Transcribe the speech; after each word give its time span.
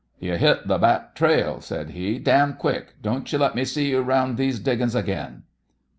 "You 0.19 0.35
hit 0.37 0.63
th' 0.67 0.81
back 0.81 1.13
trail," 1.13 1.61
said 1.61 1.91
he, 1.91 2.17
"damn 2.17 2.55
quick! 2.55 2.95
Don't 3.03 3.31
you 3.31 3.37
let 3.37 3.53
me 3.53 3.63
see 3.63 3.91
you 3.91 4.01
'round 4.01 4.35
these 4.35 4.57
diggings 4.57 4.95
again." 4.95 5.43